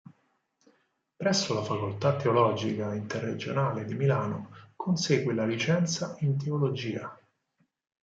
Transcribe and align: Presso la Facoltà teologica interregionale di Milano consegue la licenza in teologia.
Presso 1.15 1.53
la 1.53 1.61
Facoltà 1.61 2.15
teologica 2.15 2.95
interregionale 2.95 3.85
di 3.85 3.93
Milano 3.93 4.49
consegue 4.75 5.31
la 5.35 5.45
licenza 5.45 6.15
in 6.21 6.39
teologia. 6.39 7.15